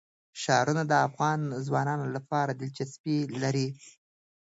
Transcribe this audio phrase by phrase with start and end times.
[0.41, 3.67] ښارونه د افغان ځوانانو لپاره دلچسپي لري.